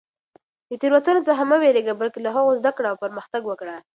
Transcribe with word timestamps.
د 0.69 0.71
تېروتنو 0.81 1.25
څخه 1.27 1.43
مه 1.49 1.57
وېرېږه، 1.61 1.93
بلکې 1.99 2.19
له 2.25 2.29
هغوی 2.35 2.59
زده 2.61 2.71
کړه 2.77 2.87
او 2.89 3.01
پرمختګ 3.03 3.41
وکړه. 3.47 3.75